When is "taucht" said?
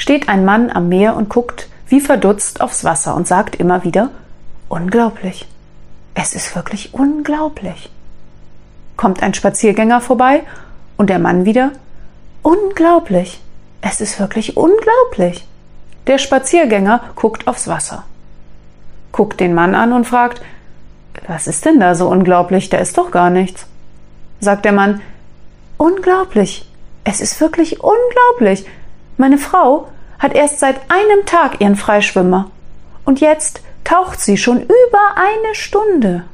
33.84-34.18